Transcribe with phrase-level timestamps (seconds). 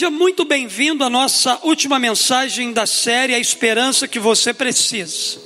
[0.00, 5.38] Seja muito bem-vindo à nossa última mensagem da série A Esperança que Você Precisa.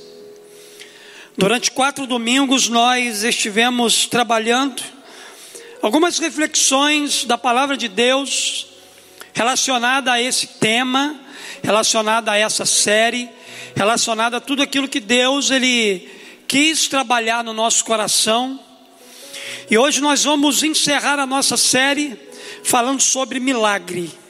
[1.37, 4.81] Durante quatro domingos nós estivemos trabalhando
[5.81, 8.67] algumas reflexões da palavra de Deus
[9.33, 11.19] relacionada a esse tema,
[11.61, 13.29] relacionada a essa série,
[13.75, 16.09] relacionada a tudo aquilo que Deus ele
[16.47, 18.57] quis trabalhar no nosso coração.
[19.69, 22.17] E hoje nós vamos encerrar a nossa série
[22.63, 24.23] falando sobre milagre.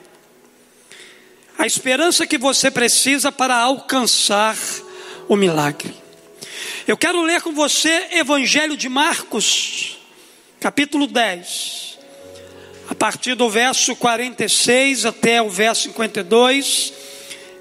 [1.57, 4.57] A esperança que você precisa para alcançar
[5.27, 5.93] o milagre.
[6.85, 9.97] Eu quero ler com você Evangelho de Marcos,
[10.59, 11.97] capítulo 10,
[12.89, 16.93] a partir do verso 46 até o verso 52.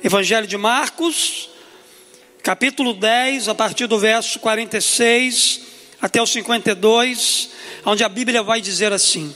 [0.02, 1.48] Evangelho de Marcos,
[2.42, 5.60] capítulo 10, a partir do verso 46
[6.02, 7.50] até o 52,
[7.86, 9.34] onde a Bíblia vai dizer assim: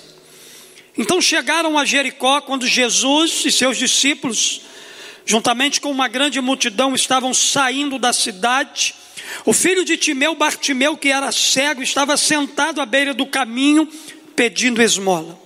[0.99, 4.63] então chegaram a Jericó quando Jesus e seus discípulos,
[5.25, 8.97] juntamente com uma grande multidão, estavam saindo da cidade.
[9.45, 13.89] O filho de Timeu, Bartimeu, que era cego, estava sentado à beira do caminho
[14.35, 15.39] pedindo esmola.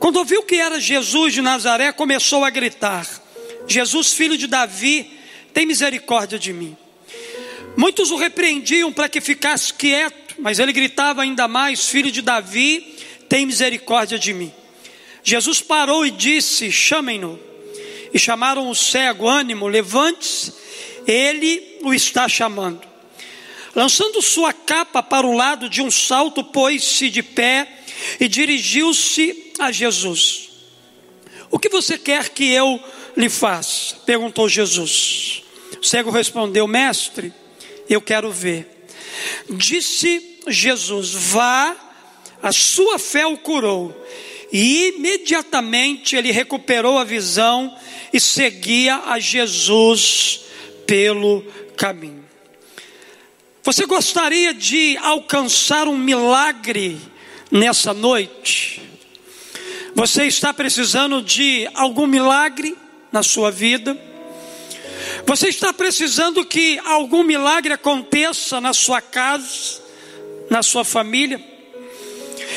[0.00, 3.06] Quando ouviu que era Jesus de Nazaré, começou a gritar:
[3.68, 5.10] Jesus, filho de Davi,
[5.54, 6.76] tem misericórdia de mim.
[7.76, 12.96] Muitos o repreendiam para que ficasse quieto, mas ele gritava ainda mais: Filho de Davi,
[13.30, 14.52] tem misericórdia de mim.
[15.22, 17.38] Jesus parou e disse: Chamem-no.
[18.12, 20.52] E chamaram o cego, ânimo, levante-se,
[21.06, 22.82] ele o está chamando.
[23.72, 27.68] Lançando sua capa para o lado de um salto, pôs-se de pé
[28.18, 30.50] e dirigiu-se a Jesus.
[31.52, 32.82] O que você quer que eu
[33.16, 33.94] lhe faça?
[34.04, 35.44] perguntou Jesus.
[35.80, 37.32] O cego respondeu: Mestre,
[37.88, 38.88] eu quero ver.
[39.48, 41.89] Disse Jesus: Vá
[42.42, 43.94] a sua fé o curou.
[44.52, 47.74] E imediatamente ele recuperou a visão
[48.12, 50.40] e seguia a Jesus
[50.86, 51.42] pelo
[51.76, 52.24] caminho.
[53.62, 56.98] Você gostaria de alcançar um milagre
[57.50, 58.82] nessa noite?
[59.94, 62.76] Você está precisando de algum milagre
[63.12, 63.96] na sua vida?
[65.26, 69.80] Você está precisando que algum milagre aconteça na sua casa,
[70.48, 71.49] na sua família?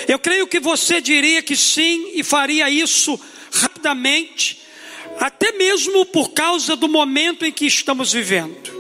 [0.08, 3.20] Eu creio que você diria que sim e faria isso
[3.52, 4.60] rapidamente,
[5.20, 8.74] até mesmo por causa do momento em que estamos vivendo.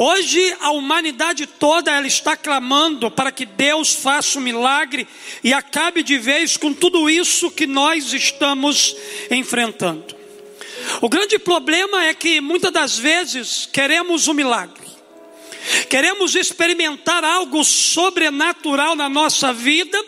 [0.00, 5.08] Hoje a humanidade toda ela está clamando para que Deus faça um milagre
[5.42, 8.94] e acabe de vez com tudo isso que nós estamos
[9.28, 10.16] enfrentando.
[11.02, 14.87] O grande problema é que muitas das vezes queremos um milagre.
[15.88, 20.02] Queremos experimentar algo sobrenatural na nossa vida,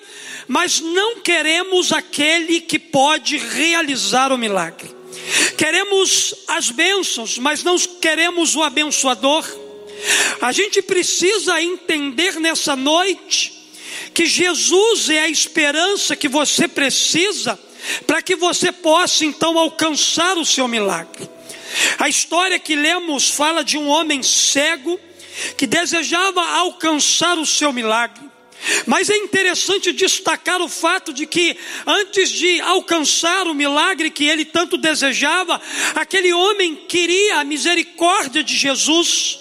[0.46, 4.90] mas não queremos aquele que pode realizar o milagre.
[5.56, 9.44] Queremos as bênçãos, mas não queremos o abençoador.
[10.40, 13.52] A gente precisa entender nessa noite
[14.14, 17.58] que Jesus é a esperança que você precisa
[18.06, 21.28] para que você possa então alcançar o seu milagre.
[21.98, 24.98] A história que lemos fala de um homem cego
[25.56, 28.30] que desejava alcançar o seu milagre.
[28.86, 34.44] Mas é interessante destacar o fato de que, antes de alcançar o milagre que ele
[34.44, 35.60] tanto desejava,
[35.94, 39.38] aquele homem queria a misericórdia de Jesus.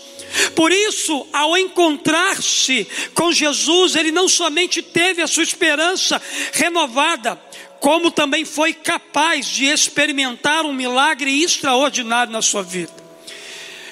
[0.56, 6.22] Por isso, ao encontrar-se com Jesus, ele não somente teve a sua esperança
[6.54, 7.36] renovada,
[7.80, 12.99] como também foi capaz de experimentar um milagre extraordinário na sua vida.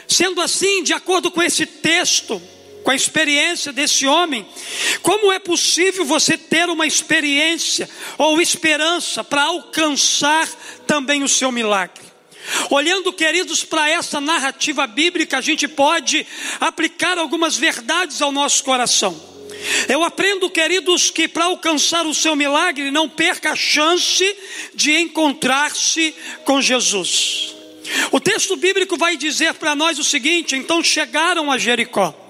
[0.07, 2.41] Sendo assim, de acordo com esse texto,
[2.83, 4.47] com a experiência desse homem,
[5.01, 10.47] como é possível você ter uma experiência ou esperança para alcançar
[10.87, 12.07] também o seu milagre?
[12.69, 16.25] Olhando, queridos, para essa narrativa bíblica, a gente pode
[16.61, 19.21] aplicar algumas verdades ao nosso coração.
[19.89, 24.23] Eu aprendo, queridos, que para alcançar o seu milagre, não perca a chance
[24.73, 26.15] de encontrar-se
[26.45, 27.56] com Jesus.
[28.11, 32.27] O texto bíblico vai dizer para nós o seguinte: então chegaram a Jericó.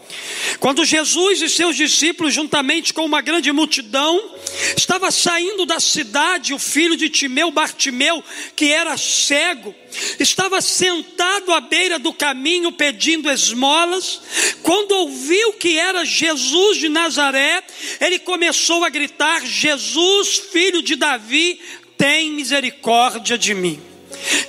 [0.60, 4.32] Quando Jesus e seus discípulos, juntamente com uma grande multidão,
[4.76, 8.24] estava saindo da cidade, o filho de Timeu, Bartimeu,
[8.56, 9.76] que era cego,
[10.20, 14.22] estava sentado à beira do caminho pedindo esmolas.
[14.64, 17.64] Quando ouviu que era Jesus de Nazaré,
[18.00, 21.60] ele começou a gritar: Jesus, filho de Davi,
[21.98, 23.97] tem misericórdia de mim.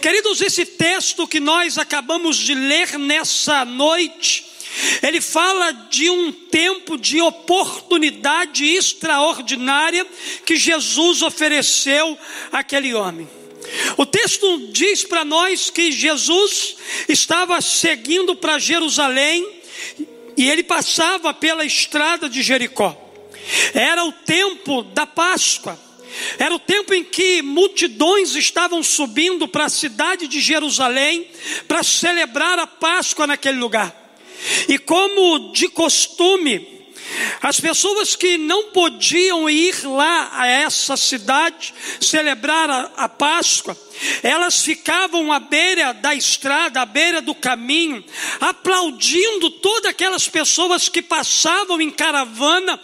[0.00, 4.44] Queridos, esse texto que nós acabamos de ler nessa noite,
[5.02, 10.06] ele fala de um tempo de oportunidade extraordinária
[10.44, 12.16] que Jesus ofereceu
[12.52, 13.28] àquele homem.
[13.96, 16.76] O texto diz para nós que Jesus
[17.08, 19.46] estava seguindo para Jerusalém
[20.36, 22.96] e ele passava pela estrada de Jericó.
[23.74, 25.87] Era o tempo da Páscoa.
[26.38, 31.28] Era o tempo em que multidões estavam subindo para a cidade de Jerusalém
[31.66, 33.94] para celebrar a Páscoa naquele lugar.
[34.68, 36.78] E como de costume,
[37.40, 43.76] as pessoas que não podiam ir lá a essa cidade celebrar a, a, Páscoa,
[44.22, 48.04] elas ficavam à beira da estrada, à beira do caminho,
[48.40, 52.80] aplaudindo todas aquelas pessoas que passavam em caravana,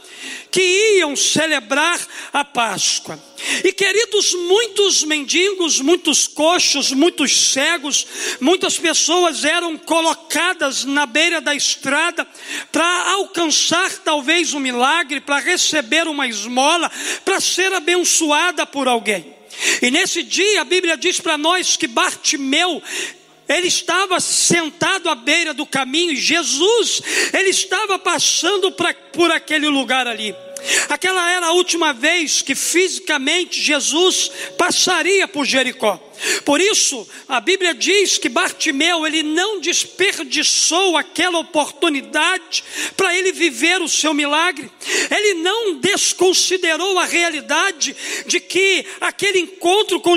[0.51, 2.01] que iam celebrar
[2.33, 3.23] a Páscoa.
[3.63, 8.07] E queridos, muitos mendigos, muitos coxos, muitos cegos,
[8.41, 12.27] muitas pessoas eram colocadas na beira da estrada
[12.71, 16.91] para alcançar talvez um milagre, para receber uma esmola,
[17.25, 19.34] para ser abençoada por alguém.
[19.83, 22.83] E nesse dia a Bíblia diz para nós que Bartimeu
[23.49, 27.03] ele estava sentado à beira do caminho, e Jesus,
[27.33, 30.35] ele estava passando pra, por aquele lugar ali.
[30.89, 36.01] Aquela era a última vez que fisicamente Jesus passaria por Jericó.
[36.45, 42.65] Por isso, a Bíblia diz que Bartimeu, ele não desperdiçou aquela oportunidade
[42.97, 44.71] para ele viver o seu milagre.
[45.11, 47.95] Ele não desconsiderou a realidade
[48.27, 50.17] de que aquele encontro com,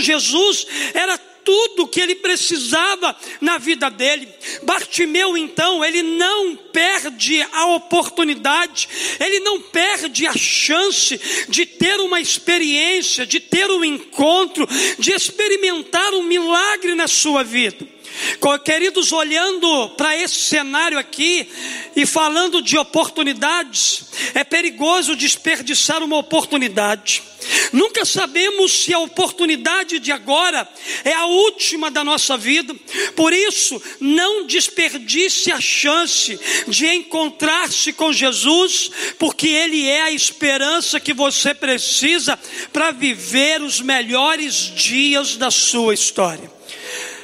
[0.00, 1.18] Jesus era
[1.48, 4.28] tudo que ele precisava na vida dele.
[4.64, 8.86] Bartimeu, então, ele não perde a oportunidade,
[9.18, 11.18] ele não perde a chance
[11.48, 14.68] de ter uma experiência, de ter um encontro,
[14.98, 17.97] de experimentar um milagre na sua vida.
[18.64, 21.48] Queridos, olhando para esse cenário aqui
[21.96, 24.04] e falando de oportunidades,
[24.34, 27.22] é perigoso desperdiçar uma oportunidade.
[27.72, 30.68] Nunca sabemos se a oportunidade de agora
[31.04, 32.74] é a última da nossa vida,
[33.14, 41.00] por isso, não desperdice a chance de encontrar-se com Jesus, porque Ele é a esperança
[41.00, 42.38] que você precisa
[42.72, 46.57] para viver os melhores dias da sua história.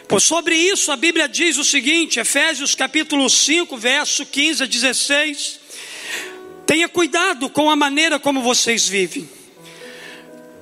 [0.08, 5.60] Por sobre isso a Bíblia diz o seguinte, Efésios capítulo 5, verso 15 a 16:
[6.66, 9.28] Tenha cuidado com a maneira como vocês vivem.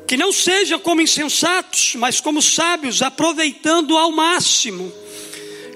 [0.06, 4.92] Que não sejam como insensatos, mas como sábios, aproveitando ao máximo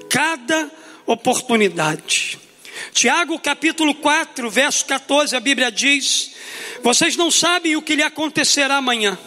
[0.09, 0.71] cada
[1.05, 2.39] oportunidade.
[2.93, 6.31] Tiago capítulo 4, verso 14, a Bíblia diz:
[6.81, 9.17] Vocês não sabem o que lhe acontecerá amanhã,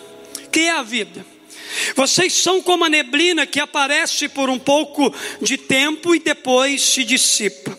[0.51, 1.27] que é a vida.
[1.95, 7.05] Vocês são como a neblina que aparece por um pouco de tempo e depois se
[7.05, 7.79] dissipa.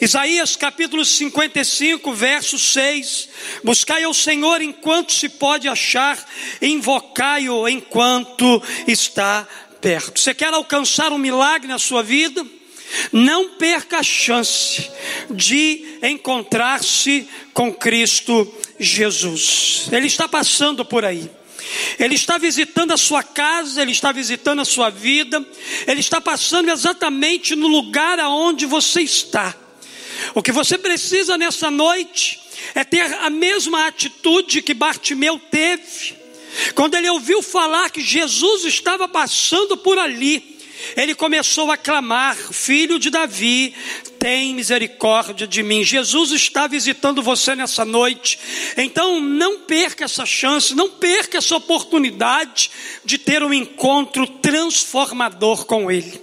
[0.00, 3.28] Isaías capítulo 55, verso 6:
[3.62, 6.18] Buscai ao Senhor enquanto se pode achar,
[6.60, 9.46] invocai-o enquanto está
[9.80, 10.20] perto.
[10.20, 12.44] Você quer alcançar um milagre na sua vida?
[13.12, 14.90] Não perca a chance
[15.30, 19.88] de encontrar-se com Cristo Jesus.
[19.90, 21.30] Ele está passando por aí.
[21.98, 25.44] Ele está visitando a sua casa, ele está visitando a sua vida,
[25.86, 29.54] ele está passando exatamente no lugar aonde você está.
[30.34, 32.40] O que você precisa nessa noite
[32.74, 36.16] é ter a mesma atitude que Bartimeu teve,
[36.74, 40.53] quando ele ouviu falar que Jesus estava passando por ali
[40.96, 43.74] ele começou a clamar: Filho de Davi,
[44.18, 45.84] tem misericórdia de mim.
[45.84, 48.38] Jesus está visitando você nessa noite.
[48.76, 52.70] Então não perca essa chance, não perca essa oportunidade
[53.04, 56.20] de ter um encontro transformador com Ele.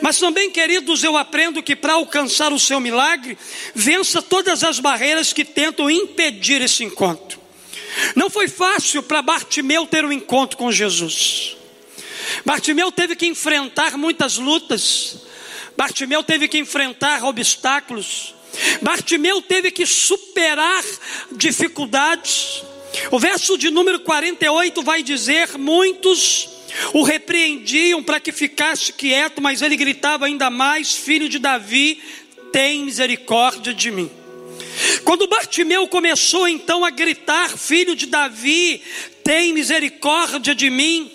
[0.00, 3.36] Mas também, queridos, eu aprendo que para alcançar o seu milagre,
[3.74, 7.40] vença todas as barreiras que tentam impedir esse encontro.
[8.16, 11.56] Não foi fácil para Bartimeu ter um encontro com Jesus.
[12.44, 15.18] Bartimeu teve que enfrentar muitas lutas,
[15.76, 18.34] Bartimeu teve que enfrentar obstáculos,
[18.80, 20.84] Bartimeu teve que superar
[21.32, 22.62] dificuldades.
[23.10, 26.48] O verso de número 48 vai dizer: Muitos
[26.92, 32.02] o repreendiam para que ficasse quieto, mas ele gritava ainda mais: Filho de Davi,
[32.52, 34.10] tem misericórdia de mim.
[35.04, 38.82] Quando Bartimeu começou então a gritar: Filho de Davi,
[39.22, 41.11] tem misericórdia de mim.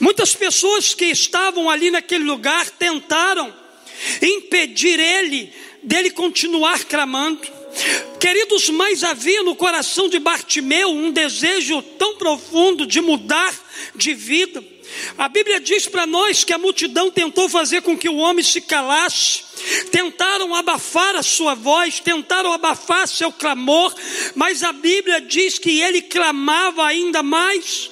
[0.00, 3.54] Muitas pessoas que estavam ali naquele lugar tentaram
[4.22, 7.40] impedir ele dele continuar clamando.
[8.18, 13.54] Queridos, mas havia no coração de Bartimeu um desejo tão profundo de mudar
[13.94, 14.64] de vida.
[15.16, 18.60] A Bíblia diz para nós que a multidão tentou fazer com que o homem se
[18.60, 19.42] calasse,
[19.92, 23.94] tentaram abafar a sua voz, tentaram abafar seu clamor,
[24.34, 27.90] mas a Bíblia diz que ele clamava ainda mais.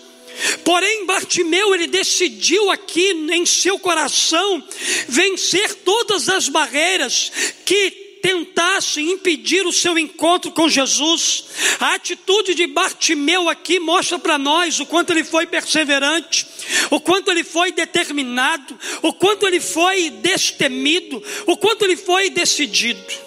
[0.65, 4.63] Porém, Bartimeu, ele decidiu aqui em seu coração
[5.09, 7.33] vencer todas as barreiras
[7.65, 11.45] que tentassem impedir o seu encontro com Jesus.
[11.79, 16.45] A atitude de Bartimeu aqui mostra para nós o quanto ele foi perseverante,
[16.91, 23.26] o quanto ele foi determinado, o quanto ele foi destemido, o quanto ele foi decidido.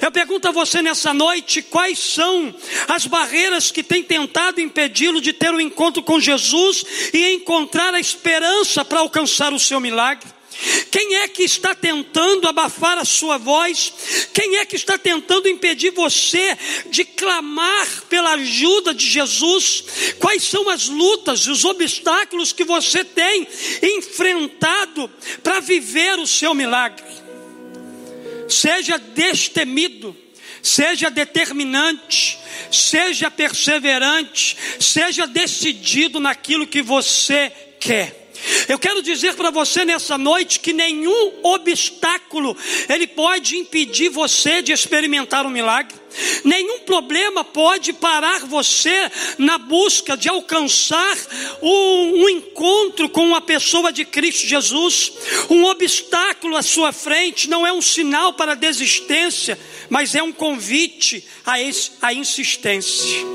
[0.00, 2.54] Eu pergunto a você nessa noite: quais são
[2.88, 8.00] as barreiras que têm tentado impedi-lo de ter um encontro com Jesus e encontrar a
[8.00, 10.40] esperança para alcançar o seu milagre?
[10.90, 13.92] Quem é que está tentando abafar a sua voz?
[14.34, 16.56] Quem é que está tentando impedir você
[16.90, 19.84] de clamar pela ajuda de Jesus?
[20.18, 23.46] Quais são as lutas, os obstáculos que você tem
[23.82, 25.10] enfrentado
[25.42, 27.19] para viver o seu milagre?
[28.50, 30.16] Seja destemido,
[30.62, 32.38] seja determinante,
[32.70, 38.20] seja perseverante, seja decidido naquilo que você quer.
[38.68, 42.56] Eu quero dizer para você nessa noite que nenhum obstáculo
[42.88, 45.99] ele pode impedir você de experimentar um milagre.
[46.44, 51.16] Nenhum problema pode parar você na busca de alcançar
[51.62, 55.12] um, um, encontro com uma pessoa de Cristo Jesus.
[55.48, 61.24] Um obstáculo à sua frente não é um sinal para desistência, mas é um convite
[61.44, 61.54] à,
[62.02, 63.26] à insistência.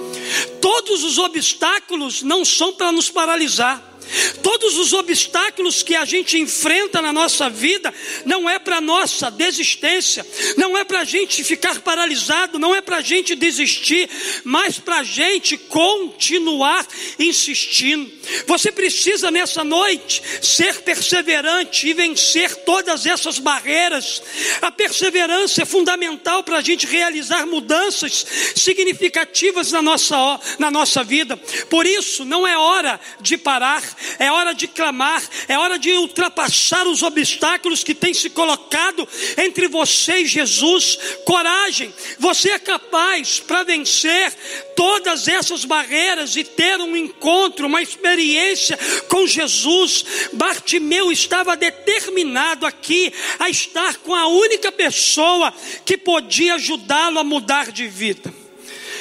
[0.62, 3.94] Todos os obstáculos não são para nos paralisar.
[4.41, 7.93] Todos os obstáculos que a gente enfrenta na nossa vida
[8.25, 10.25] não é para nossa desistência,
[10.57, 14.09] não é para a gente ficar paralisado, não é para a gente desistir,
[14.43, 16.85] mas para a gente continuar
[17.19, 18.12] insistindo.
[18.47, 24.21] Você precisa nessa noite ser perseverante e vencer todas essas barreiras.
[24.62, 31.38] A perseverança é fundamental para a gente realizar mudanças significativas na nossa, na nossa vida.
[31.69, 36.87] Por isso, não é hora de parar é hora de clamar, é hora de ultrapassar
[36.87, 40.97] os obstáculos que têm se colocado entre você e Jesus.
[41.25, 44.33] Coragem, você é capaz para vencer
[44.75, 50.05] todas essas barreiras e ter um encontro, uma experiência com Jesus.
[50.33, 55.53] Bartimeu estava determinado aqui a estar com a única pessoa
[55.85, 58.33] que podia ajudá-lo a mudar de vida.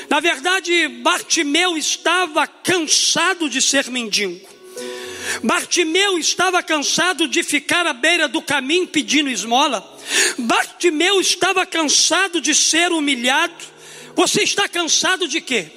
[0.09, 4.54] Na verdade, Bartimeu estava cansado de ser mendigo.
[5.43, 9.83] Bartimeu estava cansado de ficar à beira do caminho pedindo esmola.
[10.39, 13.65] Bartimeu estava cansado de ser humilhado.
[14.15, 15.69] Você está cansado de quê?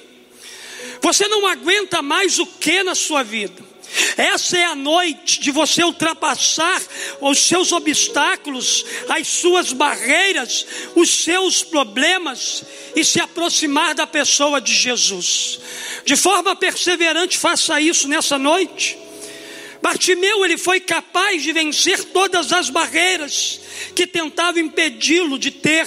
[1.00, 3.68] Você não aguenta mais o que na sua vida?
[4.16, 6.80] Essa é a noite de você ultrapassar
[7.20, 12.64] os seus obstáculos, as suas barreiras, os seus problemas
[12.94, 15.58] e se aproximar da pessoa de Jesus.
[16.04, 18.98] De forma perseverante, faça isso nessa noite.
[19.82, 23.60] Bartimeu ele foi capaz de vencer todas as barreiras
[23.94, 25.86] que tentavam impedi-lo de ter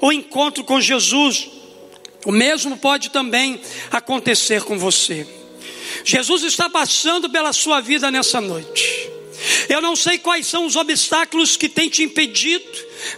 [0.00, 1.48] o encontro com Jesus.
[2.24, 5.26] O mesmo pode também acontecer com você.
[6.04, 9.10] Jesus está passando pela sua vida nessa noite.
[9.68, 12.70] Eu não sei quais são os obstáculos que têm te impedido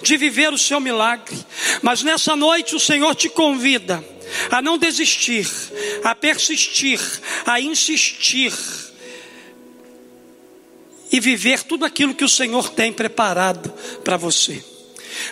[0.02, 1.36] de viver o seu milagre,
[1.82, 4.04] mas nessa noite o Senhor te convida
[4.50, 5.48] a não desistir,
[6.04, 7.00] a persistir,
[7.44, 8.52] a insistir
[11.12, 13.70] e viver tudo aquilo que o Senhor tem preparado
[14.02, 14.64] para você.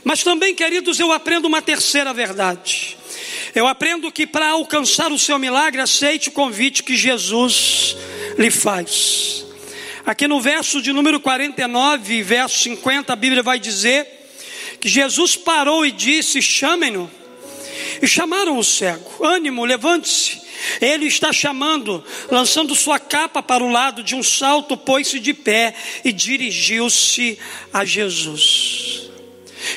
[0.05, 2.99] Mas também, queridos, eu aprendo uma terceira verdade.
[3.55, 7.97] Eu aprendo que para alcançar o seu milagre, aceite o convite que Jesus
[8.39, 9.45] lhe faz.
[10.05, 14.07] Aqui no verso de número 49, verso 50, a Bíblia vai dizer
[14.81, 17.11] que Jesus parou e disse: Chamem-no.
[18.03, 20.50] E chamaram o cego: Ânimo, levante-se.
[20.81, 25.75] Ele está chamando, lançando sua capa para o lado de um salto, pôs-se de pé
[26.05, 27.38] e dirigiu-se
[27.73, 29.11] a Jesus.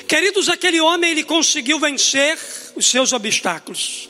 [0.07, 2.37] Queridos, aquele homem ele conseguiu vencer
[2.75, 4.09] os seus obstáculos.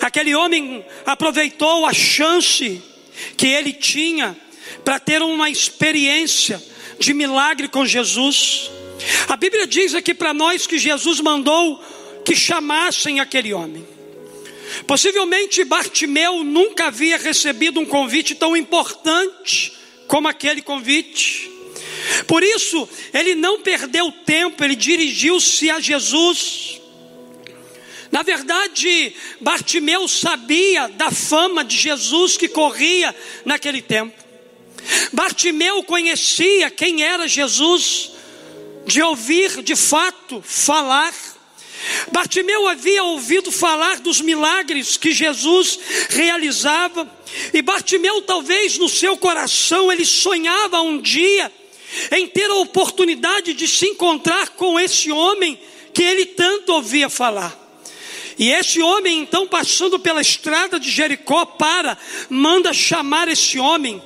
[0.00, 2.82] Aquele homem aproveitou a chance
[3.36, 4.36] que ele tinha
[4.84, 6.62] para ter uma experiência
[6.98, 8.70] de milagre com Jesus.
[9.28, 11.82] A Bíblia diz aqui para nós que Jesus mandou
[12.24, 13.84] que chamassem aquele homem.
[14.86, 19.72] Possivelmente Bartimeu nunca havia recebido um convite tão importante
[20.06, 21.50] como aquele convite.
[22.26, 26.80] Por isso, ele não perdeu tempo, ele dirigiu-se a Jesus.
[28.10, 33.14] Na verdade, Bartimeu sabia da fama de Jesus que corria
[33.44, 34.22] naquele tempo.
[35.12, 38.12] Bartimeu conhecia quem era Jesus,
[38.86, 41.14] de ouvir de fato falar.
[42.10, 45.78] Bartimeu havia ouvido falar dos milagres que Jesus
[46.10, 47.10] realizava,
[47.52, 51.50] e Bartimeu, talvez no seu coração, ele sonhava um dia
[52.10, 55.58] em ter a oportunidade de se encontrar com esse homem
[55.92, 57.58] que ele tanto ouvia falar.
[58.38, 61.98] E esse homem, então, passando pela estrada de Jericó, para,
[62.30, 64.02] manda chamar esse homem,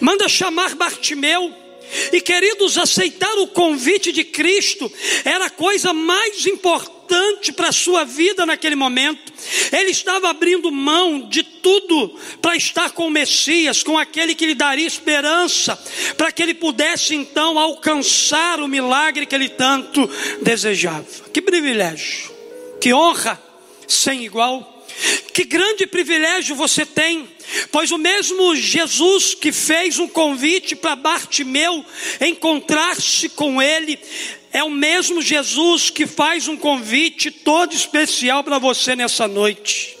[0.00, 1.65] manda chamar Bartimeu.
[2.12, 4.90] E queridos, aceitar o convite de Cristo
[5.24, 9.32] era a coisa mais importante para a sua vida naquele momento.
[9.72, 14.54] Ele estava abrindo mão de tudo para estar com o Messias, com aquele que lhe
[14.54, 15.76] daria esperança,
[16.16, 20.08] para que ele pudesse então alcançar o milagre que ele tanto
[20.42, 21.06] desejava.
[21.32, 22.30] Que privilégio,
[22.80, 23.40] que honra
[23.86, 24.75] sem igual.
[25.32, 27.28] Que grande privilégio você tem,
[27.70, 31.84] pois o mesmo Jesus que fez um convite para Bartimeu
[32.20, 33.98] encontrar-se com ele,
[34.52, 39.96] é o mesmo Jesus que faz um convite todo especial para você nessa noite.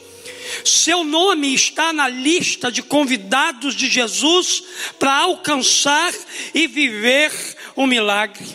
[0.64, 4.62] Seu nome está na lista de convidados de Jesus
[4.98, 6.14] para alcançar
[6.54, 7.30] e viver
[7.76, 8.46] um milagre.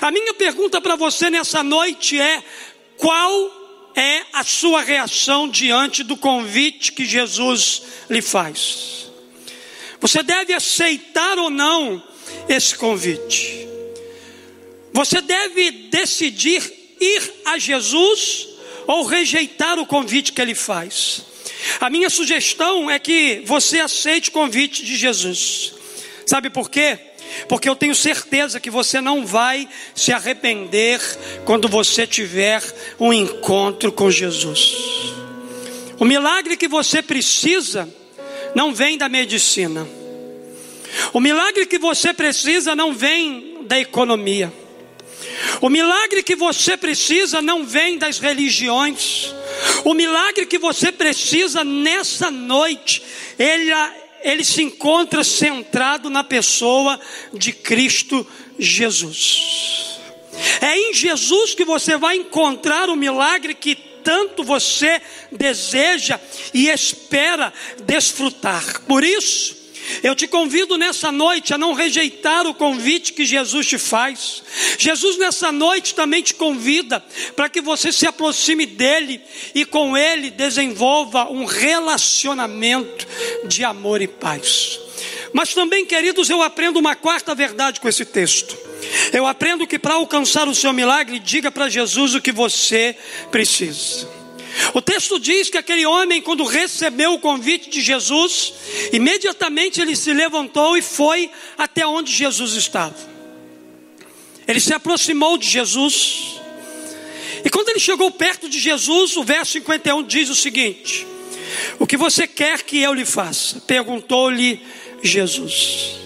[0.00, 2.42] A minha pergunta para você nessa noite é:
[2.96, 3.63] qual
[3.94, 9.10] é a sua reação diante do convite que Jesus lhe faz.
[10.00, 12.02] Você deve aceitar ou não
[12.48, 13.66] esse convite.
[14.92, 16.62] Você deve decidir
[17.00, 18.48] ir a Jesus
[18.86, 21.22] ou rejeitar o convite que ele faz.
[21.80, 25.72] A minha sugestão é que você aceite o convite de Jesus.
[26.26, 26.98] Sabe por quê?
[27.48, 31.00] Porque eu tenho certeza que você não vai se arrepender
[31.44, 32.62] quando você tiver
[32.98, 34.74] um encontro com Jesus.
[35.98, 37.88] O milagre que você precisa
[38.54, 39.86] não vem da medicina.
[41.12, 44.52] O milagre que você precisa não vem da economia.
[45.60, 49.34] O milagre que você precisa não vem das religiões.
[49.84, 53.02] O milagre que você precisa nessa noite,
[53.38, 53.72] ele,
[54.24, 56.98] ele se encontra centrado na pessoa
[57.32, 58.26] de Cristo
[58.58, 60.00] Jesus.
[60.60, 66.18] É em Jesus que você vai encontrar o milagre que tanto você deseja
[66.52, 67.52] e espera
[67.84, 68.82] desfrutar.
[68.82, 69.63] Por isso,
[70.02, 74.42] eu te convido nessa noite a não rejeitar o convite que Jesus te faz.
[74.78, 79.20] Jesus nessa noite também te convida para que você se aproxime dele
[79.54, 83.06] e com ele desenvolva um relacionamento
[83.46, 84.80] de amor e paz.
[85.32, 88.56] Mas também, queridos, eu aprendo uma quarta verdade com esse texto.
[89.12, 92.96] Eu aprendo que para alcançar o seu milagre, diga para Jesus o que você
[93.30, 94.23] precisa.
[94.74, 98.52] O texto diz que aquele homem, quando recebeu o convite de Jesus,
[98.92, 102.96] imediatamente ele se levantou e foi até onde Jesus estava.
[104.48, 106.40] Ele se aproximou de Jesus.
[107.44, 111.06] E quando ele chegou perto de Jesus, o verso 51 diz o seguinte:
[111.78, 113.60] O que você quer que eu lhe faça?
[113.60, 114.60] Perguntou-lhe
[115.00, 116.00] Jesus.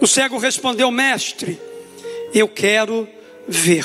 [0.00, 1.60] O cego respondeu: Mestre,
[2.32, 3.06] eu quero
[3.46, 3.84] ver.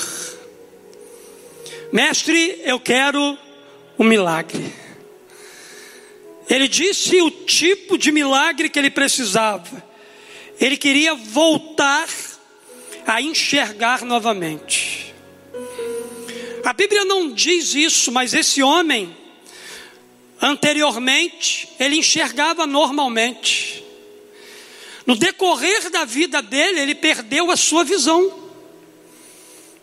[1.92, 3.38] Mestre, eu quero
[4.00, 4.74] um milagre.
[6.50, 9.84] Ele disse o tipo de milagre que ele precisava.
[10.60, 12.08] Ele queria voltar
[13.06, 15.14] a enxergar novamente.
[16.64, 19.16] A Bíblia não diz isso, mas esse homem,
[20.42, 23.84] anteriormente, ele enxergava normalmente.
[25.06, 28.50] No decorrer da vida dele, ele perdeu a sua visão.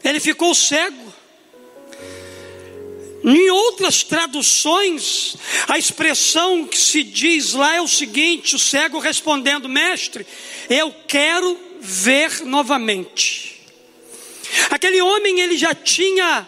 [0.02, 1.06] Ele ficou cego.
[3.28, 5.36] Em outras traduções,
[5.66, 10.24] a expressão que se diz lá é o seguinte: o cego respondendo, mestre,
[10.70, 13.60] eu quero ver novamente.
[14.70, 16.46] Aquele homem ele já tinha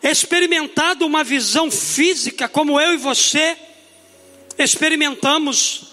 [0.00, 3.56] experimentado uma visão física, como eu e você
[4.56, 5.86] experimentamos,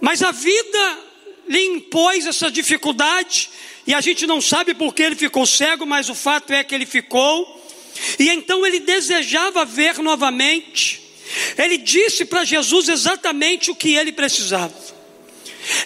[0.00, 0.98] mas a vida
[1.46, 3.50] lhe impôs essa dificuldade,
[3.86, 6.74] e a gente não sabe por que ele ficou cego, mas o fato é que
[6.74, 7.59] ele ficou.
[8.18, 11.00] E então ele desejava ver novamente.
[11.56, 14.74] Ele disse para Jesus exatamente o que ele precisava.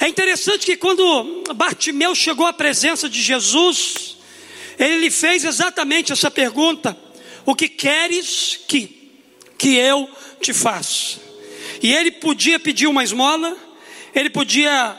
[0.00, 4.16] É interessante que quando Bartimeu chegou à presença de Jesus,
[4.79, 6.96] ele lhe fez exatamente essa pergunta:
[7.44, 9.11] O que queres que,
[9.59, 10.09] que eu
[10.40, 11.18] te faça?
[11.83, 13.57] E ele podia pedir uma esmola,
[14.14, 14.98] ele podia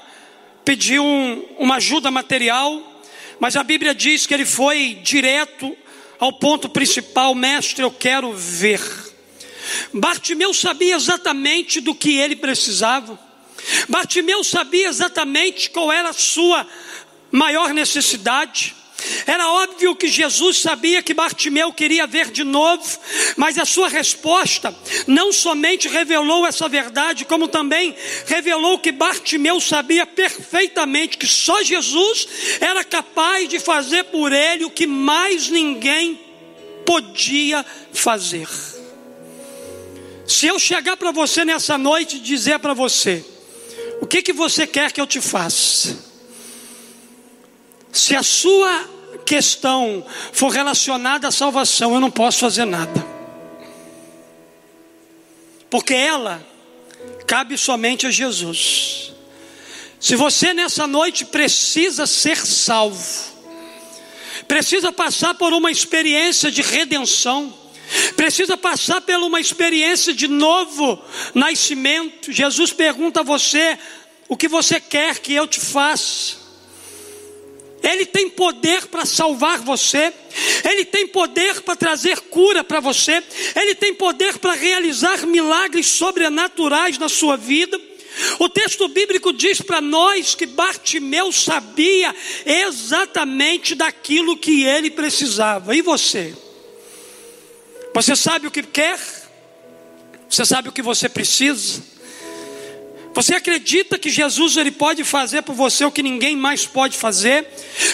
[0.64, 3.04] pedir um, uma ajuda material,
[3.40, 5.76] mas a Bíblia diz que ele foi direto
[6.20, 8.82] ao ponto principal, mestre, eu quero ver.
[9.94, 13.20] Bartimeu sabia exatamente do que ele precisava.
[13.90, 16.68] Bartimeu sabia exatamente qual era a sua
[17.32, 18.76] maior necessidade.
[19.26, 22.84] Era óbvio que Jesus sabia que Bartimeu queria ver de novo,
[23.36, 30.06] mas a sua resposta não somente revelou essa verdade, como também revelou que Bartimeu sabia
[30.06, 32.28] perfeitamente que só Jesus
[32.62, 36.20] era capaz de fazer por ele o que mais ninguém
[36.86, 38.48] podia fazer.
[40.28, 43.24] Se eu chegar para você nessa noite e dizer para você,
[44.02, 46.15] o que que você quer que eu te faça?
[47.96, 48.90] Se a sua
[49.26, 53.06] questão for relacionada à salvação, eu não posso fazer nada.
[55.70, 56.46] Porque ela
[57.26, 59.14] cabe somente a Jesus.
[59.98, 63.34] Se você nessa noite precisa ser salvo,
[64.46, 67.58] precisa passar por uma experiência de redenção,
[68.18, 71.02] precisa passar por uma experiência de novo
[71.34, 72.30] nascimento.
[72.30, 73.80] Jesus pergunta a você:
[74.28, 76.45] o que você quer que eu te faça?
[77.86, 80.12] Ele tem poder para salvar você,
[80.68, 83.24] Ele tem poder para trazer cura para você,
[83.56, 87.80] Ele tem poder para realizar milagres sobrenaturais na sua vida.
[88.40, 95.76] O texto bíblico diz para nós que Bartimeu sabia exatamente daquilo que ele precisava.
[95.76, 96.34] E você?
[97.94, 99.00] Você sabe o que quer?
[100.30, 101.84] Você sabe o que você precisa?
[103.16, 107.48] Você acredita que Jesus ele pode fazer por você o que ninguém mais pode fazer?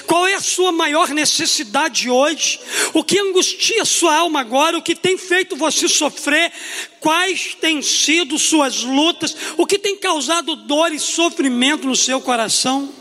[0.08, 2.60] Qual é a sua maior necessidade hoje?
[2.92, 4.80] O que angustia sua alma agora?
[4.80, 6.52] O que tem feito você sofrer?
[7.00, 9.38] Quais têm sido suas lutas?
[9.58, 12.92] O que tem causado dor e sofrimento no seu coração?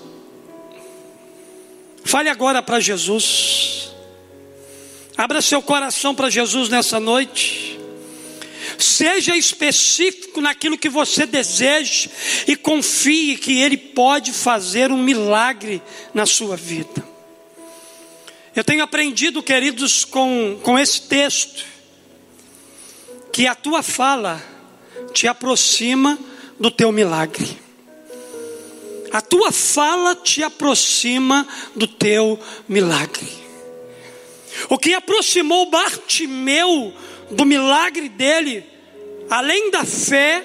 [2.05, 3.93] Fale agora para Jesus.
[5.17, 7.80] Abra seu coração para Jesus nessa noite.
[8.79, 12.09] Seja específico naquilo que você deseja
[12.47, 17.09] e confie que Ele pode fazer um milagre na sua vida.
[18.55, 21.65] Eu tenho aprendido, queridos, com, com esse texto,
[23.33, 24.43] que a tua fala
[25.13, 26.19] te aproxima
[26.59, 27.59] do teu milagre.
[29.13, 33.29] A tua fala te aproxima do teu milagre.
[34.69, 36.93] O que aproximou Bartimeu
[37.31, 38.65] do milagre dele,
[39.29, 40.45] além da fé,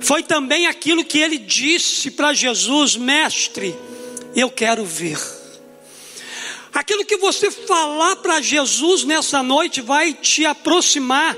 [0.00, 3.74] foi também aquilo que ele disse para Jesus: Mestre,
[4.34, 5.18] eu quero ver.
[6.72, 11.34] Aquilo que você falar para Jesus nessa noite vai te aproximar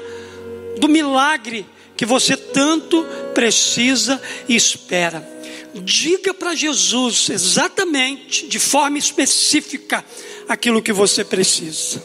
[0.78, 1.64] do milagre
[1.96, 5.26] que você tanto precisa e espera.
[5.74, 10.04] Diga para Jesus exatamente, de forma específica,
[10.48, 12.02] aquilo que você precisa.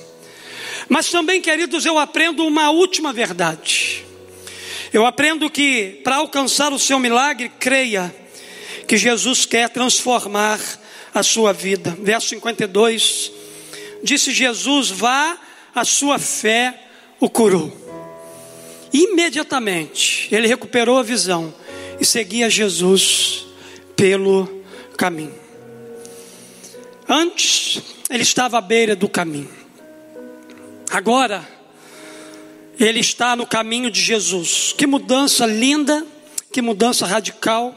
[0.89, 4.03] Mas também, queridos, eu aprendo uma última verdade.
[4.91, 8.13] Eu aprendo que para alcançar o seu milagre, creia
[8.87, 10.59] que Jesus quer transformar
[11.13, 11.97] a sua vida.
[11.99, 13.31] Verso 52,
[14.03, 15.37] disse Jesus: Vá,
[15.73, 16.79] a sua fé
[17.19, 17.71] o curou.
[18.91, 21.53] Imediatamente ele recuperou a visão
[21.99, 23.45] e seguia Jesus
[23.95, 24.63] pelo
[24.97, 25.33] caminho.
[27.07, 29.62] Antes, ele estava à beira do caminho.
[30.93, 31.43] Agora,
[32.79, 34.75] ele está no caminho de Jesus.
[34.77, 36.05] Que mudança linda,
[36.51, 37.73] que mudança radical.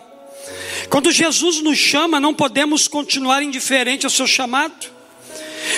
[0.90, 4.94] Quando Jesus nos chama, não podemos continuar indiferente ao seu chamado.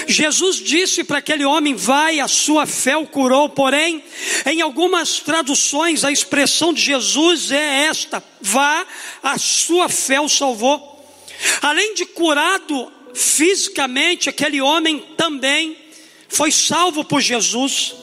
[0.08, 3.48] Jesus disse para aquele homem: Vai, a sua fé o curou.
[3.48, 4.02] Porém,
[4.44, 8.84] em algumas traduções, a expressão de Jesus é esta: Vá,
[9.22, 11.08] a sua fé o salvou.
[11.62, 15.87] Além de curado fisicamente, aquele homem também
[16.28, 17.94] foi salvo por Jesus,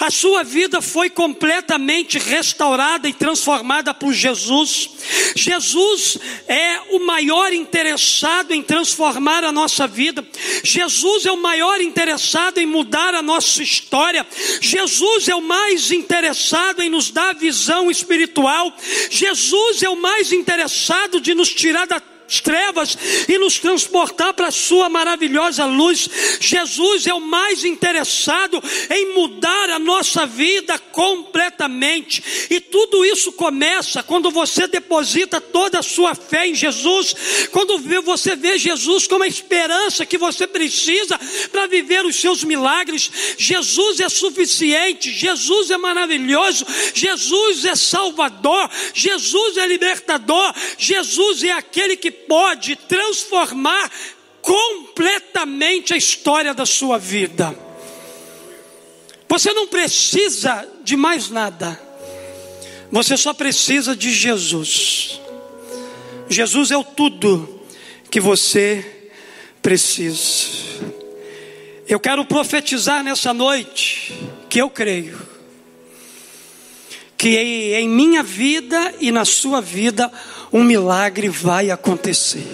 [0.00, 4.90] a sua vida foi completamente restaurada e transformada por Jesus.
[5.34, 10.26] Jesus é o maior interessado em transformar a nossa vida.
[10.64, 14.26] Jesus é o maior interessado em mudar a nossa história.
[14.60, 18.74] Jesus é o mais interessado em nos dar visão espiritual.
[19.10, 22.96] Jesus é o mais interessado de nos tirar da trevas
[23.28, 26.08] e nos transportar para a sua maravilhosa luz.
[26.40, 32.48] Jesus é o mais interessado em mudar a nossa vida completamente.
[32.50, 38.36] E tudo isso começa quando você deposita toda a sua fé em Jesus, quando você
[38.36, 41.18] vê Jesus como a esperança que você precisa
[41.50, 43.10] para viver os seus milagres.
[43.38, 51.96] Jesus é suficiente, Jesus é maravilhoso, Jesus é salvador, Jesus é libertador, Jesus é aquele
[51.96, 53.90] que pode transformar
[54.42, 57.54] completamente a história da sua vida.
[59.28, 61.78] Você não precisa de mais nada,
[62.90, 65.20] você só precisa de Jesus.
[66.28, 67.62] Jesus é o tudo
[68.10, 69.10] que você
[69.62, 70.48] precisa.
[71.86, 74.12] Eu quero profetizar nessa noite
[74.48, 75.37] que eu creio
[77.18, 80.10] que em minha vida e na sua vida
[80.52, 82.46] um milagre vai acontecer.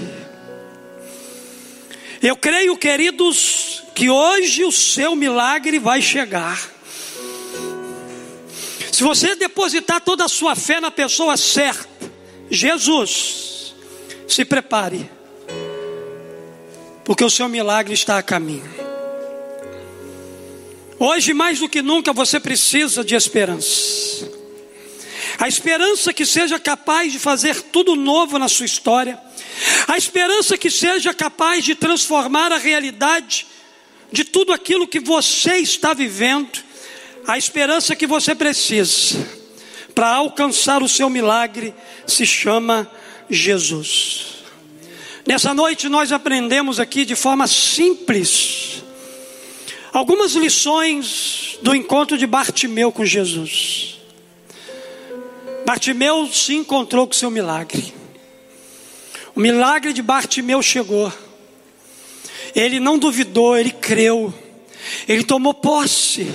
[2.22, 6.58] Eu creio, queridos, que hoje o seu milagre vai chegar.
[8.90, 12.10] Se você depositar toda a sua fé na pessoa certa,
[12.50, 13.74] Jesus,
[14.26, 15.10] se prepare,
[17.04, 18.72] porque o seu milagre está a caminho.
[20.98, 24.33] Hoje, mais do que nunca, você precisa de esperança.
[25.38, 29.18] A esperança que seja capaz de fazer tudo novo na sua história.
[29.88, 33.46] A esperança que seja capaz de transformar a realidade
[34.12, 36.62] de tudo aquilo que você está vivendo.
[37.26, 39.26] A esperança que você precisa
[39.94, 41.74] para alcançar o seu milagre
[42.06, 42.90] se chama
[43.30, 44.34] Jesus.
[45.26, 48.82] Nessa noite nós aprendemos aqui de forma simples
[49.92, 53.93] algumas lições do encontro de Bartimeu com Jesus.
[55.64, 57.94] Bartimeu se encontrou com seu milagre.
[59.34, 61.12] O milagre de Bartimeu chegou.
[62.54, 64.32] Ele não duvidou, ele creu.
[65.08, 66.32] Ele tomou posse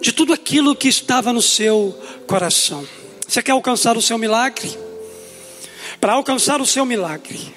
[0.00, 2.86] de tudo aquilo que estava no seu coração.
[3.26, 4.78] Você quer alcançar o seu milagre?
[6.00, 7.52] Para alcançar o seu milagre,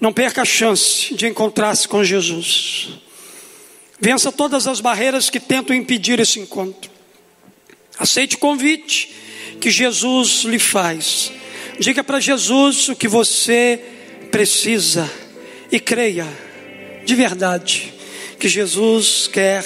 [0.00, 2.88] não perca a chance de encontrar-se com Jesus.
[4.00, 6.90] Vença todas as barreiras que tentam impedir esse encontro.
[7.98, 9.25] Aceite o convite
[9.60, 11.32] que Jesus lhe faz.
[11.78, 13.80] Diga para Jesus o que você
[14.30, 15.10] precisa
[15.70, 16.26] e creia
[17.04, 17.92] de verdade
[18.38, 19.64] que Jesus quer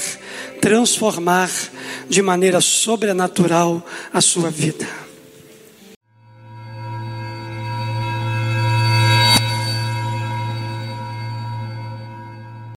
[0.60, 1.50] transformar
[2.08, 5.09] de maneira sobrenatural a sua vida.